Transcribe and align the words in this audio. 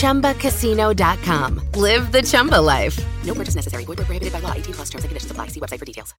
ChumbaCasino.com. 0.00 1.60
Live 1.76 2.10
the 2.10 2.22
Chumba 2.22 2.60
life. 2.60 2.98
No 3.24 3.34
purchase 3.34 3.54
necessary. 3.54 3.84
Void 3.84 3.98
where 3.98 4.06
prohibited 4.06 4.32
by 4.32 4.40
law. 4.40 4.52
18 4.52 4.74
plus 4.74 4.88
terms 4.90 5.04
and 5.04 5.10
conditions 5.10 5.30
apply. 5.30 5.48
See 5.48 5.60
website 5.60 5.78
for 5.78 5.84
details. 5.84 6.14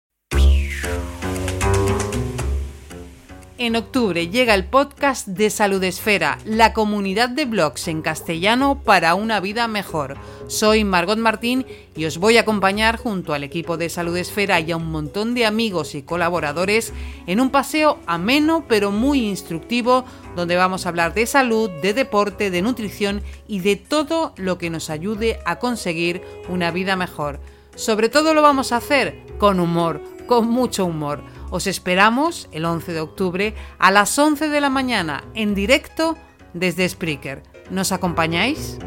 En 3.64 3.76
octubre 3.76 4.28
llega 4.28 4.56
el 4.56 4.66
podcast 4.66 5.28
de 5.28 5.52
Salud 5.52 5.84
Esfera, 5.84 6.40
la 6.46 6.74
comunidad 6.74 7.30
de 7.30 7.46
blogs 7.46 7.88
en 7.90 8.02
castellano 8.02 8.82
para 8.84 9.14
una 9.14 9.40
vida 9.40 9.68
mejor. 9.68 10.18
Soy 10.48 10.84
Margot 10.84 11.20
Martín 11.20 11.68
y 11.96 12.06
os 12.06 12.18
voy 12.18 12.38
a 12.38 12.42
acompañar 12.42 12.98
junto 12.98 13.36
al 13.36 13.44
equipo 13.44 13.78
de 13.78 13.90
Salud 13.90 14.18
Esfera 14.18 14.60
y 14.60 14.72
a 14.72 14.78
un 14.78 14.90
montón 14.90 15.36
de 15.36 15.46
amigos 15.46 15.94
y 15.94 16.02
colaboradores 16.02 16.92
en 17.28 17.40
un 17.40 17.52
paseo 17.52 18.00
ameno 18.08 18.66
pero 18.68 18.90
muy 18.90 19.28
instructivo 19.28 20.06
donde 20.36 20.56
vamos 20.56 20.88
a 20.88 20.90
hablar 20.90 21.14
de 21.14 21.28
salud, 21.28 21.70
de 21.84 21.94
deporte, 21.94 22.50
de 22.50 22.64
nutrición 22.64 23.22
y 23.48 23.60
de 23.60 23.76
todo 23.76 24.34
lo 24.38 24.58
que 24.58 24.72
nos 24.72 24.90
ayude 24.90 25.40
a 25.46 25.60
conseguir 25.60 26.24
una 26.50 26.72
vida 26.72 26.96
mejor. 26.96 27.40
Sobre 27.76 28.10
todo 28.10 28.34
lo 28.34 28.42
vamos 28.42 28.72
a 28.72 28.78
hacer 28.78 29.20
con 29.38 29.60
humor, 29.60 30.02
con 30.32 30.48
mucho 30.48 30.86
humor. 30.86 31.22
Os 31.50 31.68
esperamos 31.68 32.48
el 32.54 32.64
11 32.64 32.94
de 32.94 33.02
octubre 33.02 33.54
a 33.80 33.92
las 33.92 34.18
11 34.18 34.48
de 34.48 34.62
la 34.62 34.70
mañana 34.70 35.26
en 35.34 35.54
directo 35.54 36.16
desde 36.54 36.88
Spreaker. 36.88 37.44
¿Nos 37.70 37.92
acompañáis? 37.92 38.78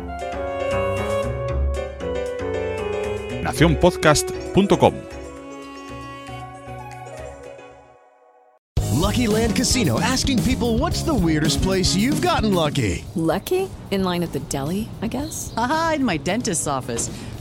nacionpodcast.com. 3.43 4.95
Lucky 8.95 9.27
Land 9.27 9.55
Casino 9.55 10.01
asking 10.01 10.43
people 10.45 10.79
what's 10.79 11.03
the 11.03 11.13
weirdest 11.13 11.61
place 11.61 11.95
you've 11.95 12.23
gotten 12.23 12.55
lucky? 12.55 13.05
Lucky? 13.15 13.69
In 13.91 14.03
line 14.03 14.23
at 14.23 14.33
the 14.33 14.41
deli, 14.49 14.89
I 15.03 15.09
guess? 15.09 15.53
Aha, 15.59 15.97
in 15.97 16.05
my 16.07 16.17
dentist's 16.17 16.67
office. 16.67 17.11